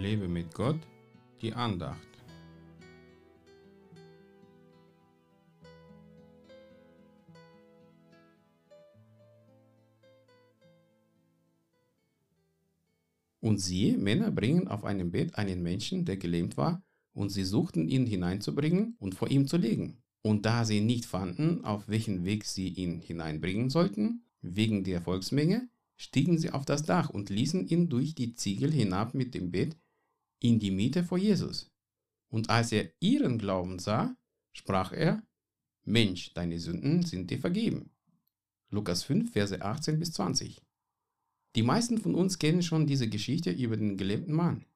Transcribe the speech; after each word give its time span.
Lebe 0.00 0.28
mit 0.28 0.54
Gott, 0.54 0.80
die 1.42 1.52
Andacht. 1.52 1.98
Und 13.40 13.60
siehe, 13.60 13.98
Männer 13.98 14.30
bringen 14.30 14.68
auf 14.68 14.84
einem 14.84 15.10
Bett 15.10 15.34
einen 15.34 15.62
Menschen, 15.62 16.06
der 16.06 16.16
gelähmt 16.16 16.56
war, 16.56 16.82
und 17.12 17.28
sie 17.28 17.44
suchten 17.44 17.86
ihn 17.86 18.06
hineinzubringen 18.06 18.96
und 19.00 19.14
vor 19.14 19.30
ihm 19.30 19.46
zu 19.46 19.58
legen. 19.58 19.98
Und 20.22 20.46
da 20.46 20.64
sie 20.64 20.80
nicht 20.80 21.04
fanden, 21.04 21.62
auf 21.62 21.88
welchen 21.88 22.24
Weg 22.24 22.46
sie 22.46 22.68
ihn 22.68 23.00
hineinbringen 23.00 23.68
sollten, 23.68 24.22
wegen 24.40 24.82
der 24.82 25.02
Volksmenge, 25.02 25.68
stiegen 25.96 26.38
sie 26.38 26.52
auf 26.52 26.64
das 26.64 26.84
Dach 26.84 27.10
und 27.10 27.28
ließen 27.28 27.66
ihn 27.68 27.90
durch 27.90 28.14
die 28.14 28.34
Ziegel 28.34 28.72
hinab 28.72 29.12
mit 29.12 29.34
dem 29.34 29.50
Bett 29.50 29.76
in 30.40 30.58
die 30.58 30.70
Mitte 30.70 31.04
vor 31.04 31.18
Jesus. 31.18 31.70
Und 32.28 32.50
als 32.50 32.72
er 32.72 32.90
ihren 33.00 33.38
Glauben 33.38 33.78
sah, 33.78 34.16
sprach 34.52 34.92
er, 34.92 35.22
Mensch, 35.84 36.32
deine 36.34 36.58
Sünden 36.58 37.04
sind 37.04 37.30
dir 37.30 37.38
vergeben. 37.38 37.90
Lukas 38.70 39.02
5, 39.04 39.32
Verse 39.32 39.60
18 39.60 39.98
bis 39.98 40.12
20. 40.12 40.62
Die 41.56 41.62
meisten 41.62 41.98
von 41.98 42.14
uns 42.14 42.38
kennen 42.38 42.62
schon 42.62 42.86
diese 42.86 43.08
Geschichte 43.08 43.50
über 43.50 43.76
den 43.76 43.96
gelähmten 43.96 44.34
Mann. 44.34 44.66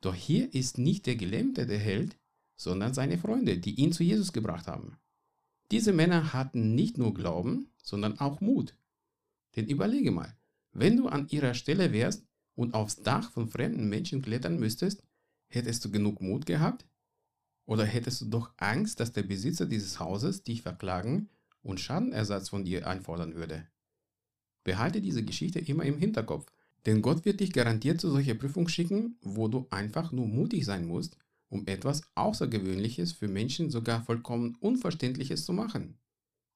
Doch 0.00 0.14
hier 0.14 0.52
ist 0.54 0.78
nicht 0.78 1.06
der 1.06 1.16
Gelähmte 1.16 1.66
der 1.66 1.78
Held, 1.78 2.18
sondern 2.56 2.92
seine 2.92 3.16
Freunde, 3.16 3.58
die 3.58 3.74
ihn 3.76 3.92
zu 3.92 4.02
Jesus 4.02 4.32
gebracht 4.32 4.66
haben. 4.66 4.98
Diese 5.70 5.92
Männer 5.92 6.32
hatten 6.32 6.74
nicht 6.74 6.98
nur 6.98 7.14
Glauben, 7.14 7.70
sondern 7.82 8.18
auch 8.18 8.40
Mut. 8.40 8.76
Denn 9.56 9.66
überlege 9.66 10.10
mal, 10.10 10.36
wenn 10.72 10.96
du 10.96 11.08
an 11.08 11.28
ihrer 11.28 11.54
Stelle 11.54 11.92
wärst 11.92 12.26
und 12.60 12.74
aufs 12.74 13.02
Dach 13.02 13.30
von 13.30 13.48
fremden 13.48 13.88
Menschen 13.88 14.22
klettern 14.22 14.58
müsstest, 14.58 15.02
hättest 15.48 15.84
du 15.84 15.90
genug 15.90 16.20
Mut 16.20 16.46
gehabt? 16.46 16.86
Oder 17.66 17.84
hättest 17.84 18.20
du 18.20 18.26
doch 18.26 18.52
Angst, 18.56 19.00
dass 19.00 19.12
der 19.12 19.22
Besitzer 19.22 19.66
dieses 19.66 20.00
Hauses 20.00 20.42
dich 20.42 20.62
verklagen 20.62 21.28
und 21.62 21.80
Schadenersatz 21.80 22.48
von 22.48 22.64
dir 22.64 22.86
einfordern 22.86 23.34
würde? 23.34 23.66
Behalte 24.64 25.00
diese 25.00 25.24
Geschichte 25.24 25.58
immer 25.58 25.84
im 25.84 25.98
Hinterkopf, 25.98 26.52
denn 26.86 27.02
Gott 27.02 27.24
wird 27.24 27.40
dich 27.40 27.52
garantiert 27.52 28.00
zu 28.00 28.10
solcher 28.10 28.34
Prüfung 28.34 28.68
schicken, 28.68 29.16
wo 29.22 29.48
du 29.48 29.66
einfach 29.70 30.12
nur 30.12 30.26
mutig 30.26 30.64
sein 30.64 30.86
musst 30.86 31.16
um 31.50 31.66
etwas 31.66 32.02
Außergewöhnliches 32.14 33.12
für 33.12 33.28
Menschen 33.28 33.70
sogar 33.70 34.02
vollkommen 34.02 34.56
Unverständliches 34.60 35.44
zu 35.44 35.52
machen. 35.52 35.98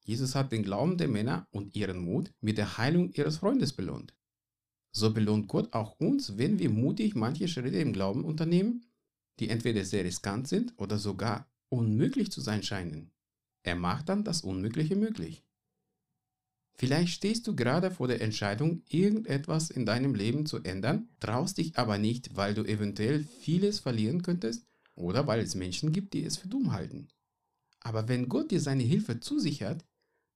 Jesus 0.03 0.35
hat 0.35 0.51
den 0.51 0.63
Glauben 0.63 0.97
der 0.97 1.07
Männer 1.07 1.47
und 1.51 1.75
ihren 1.75 1.99
Mut 1.99 2.31
mit 2.39 2.57
der 2.57 2.77
Heilung 2.77 3.11
ihres 3.11 3.37
Freundes 3.37 3.73
belohnt. 3.73 4.14
So 4.97 5.11
belohnt 5.11 5.49
Gott 5.49 5.73
auch 5.73 5.99
uns, 5.99 6.37
wenn 6.37 6.57
wir 6.57 6.69
mutig 6.69 7.15
manche 7.15 7.49
Schritte 7.49 7.79
im 7.79 7.91
Glauben 7.91 8.23
unternehmen, 8.23 8.85
die 9.41 9.49
entweder 9.49 9.83
sehr 9.83 10.05
riskant 10.05 10.47
sind 10.47 10.73
oder 10.77 10.97
sogar 10.97 11.51
unmöglich 11.67 12.31
zu 12.31 12.39
sein 12.39 12.63
scheinen. 12.63 13.11
Er 13.63 13.75
macht 13.75 14.07
dann 14.07 14.23
das 14.23 14.39
Unmögliche 14.39 14.95
möglich. 14.95 15.43
Vielleicht 16.77 17.09
stehst 17.09 17.45
du 17.45 17.57
gerade 17.57 17.91
vor 17.91 18.07
der 18.07 18.21
Entscheidung, 18.21 18.83
irgendetwas 18.87 19.69
in 19.69 19.85
deinem 19.85 20.15
Leben 20.15 20.45
zu 20.45 20.63
ändern, 20.63 21.09
traust 21.19 21.57
dich 21.57 21.77
aber 21.77 21.97
nicht, 21.97 22.37
weil 22.37 22.53
du 22.53 22.63
eventuell 22.63 23.25
vieles 23.41 23.81
verlieren 23.81 24.21
könntest 24.21 24.65
oder 24.95 25.27
weil 25.27 25.41
es 25.41 25.55
Menschen 25.55 25.91
gibt, 25.91 26.13
die 26.13 26.23
es 26.23 26.37
für 26.37 26.47
dumm 26.47 26.71
halten. 26.71 27.09
Aber 27.81 28.07
wenn 28.07 28.29
Gott 28.29 28.49
dir 28.49 28.61
seine 28.61 28.83
Hilfe 28.83 29.19
zusichert, 29.19 29.83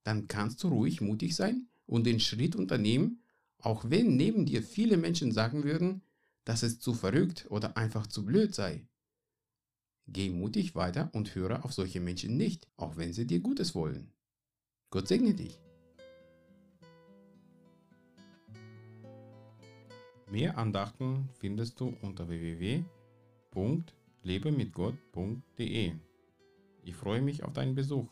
dann 0.04 0.28
kannst 0.28 0.62
du 0.62 0.68
ruhig 0.68 1.00
mutig 1.00 1.34
sein 1.34 1.68
und 1.86 2.04
den 2.04 2.20
Schritt 2.20 2.56
unternehmen, 2.56 3.22
auch 3.64 3.84
wenn 3.88 4.16
neben 4.16 4.46
dir 4.46 4.62
viele 4.62 4.96
Menschen 4.96 5.32
sagen 5.32 5.64
würden, 5.64 6.02
dass 6.44 6.62
es 6.62 6.80
zu 6.80 6.94
verrückt 6.94 7.46
oder 7.50 7.76
einfach 7.76 8.06
zu 8.06 8.24
blöd 8.24 8.54
sei. 8.54 8.86
Geh 10.06 10.30
mutig 10.30 10.74
weiter 10.74 11.10
und 11.12 11.34
höre 11.34 11.64
auf 11.64 11.72
solche 11.72 12.00
Menschen 12.00 12.36
nicht, 12.36 12.66
auch 12.76 12.96
wenn 12.96 13.12
sie 13.12 13.26
dir 13.26 13.40
Gutes 13.40 13.74
wollen. 13.74 14.12
Gott 14.90 15.06
segne 15.06 15.34
dich. 15.34 15.60
Mehr 20.30 20.58
Andachten 20.58 21.28
findest 21.38 21.78
du 21.80 21.96
unter 22.02 22.28
www 22.28 22.84
lebemitgott.de. 24.22 25.92
Ich 26.82 26.94
freue 26.94 27.22
mich 27.22 27.44
auf 27.44 27.52
deinen 27.52 27.74
Besuch. 27.74 28.08